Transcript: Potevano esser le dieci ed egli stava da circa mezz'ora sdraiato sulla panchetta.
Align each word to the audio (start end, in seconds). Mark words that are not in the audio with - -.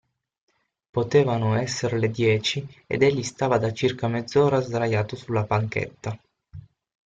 Potevano 0.89 1.55
esser 1.57 1.93
le 1.93 2.09
dieci 2.09 2.67
ed 2.87 3.03
egli 3.03 3.21
stava 3.21 3.59
da 3.59 3.71
circa 3.71 4.07
mezz'ora 4.07 4.59
sdraiato 4.59 5.15
sulla 5.15 5.45
panchetta. 5.45 6.19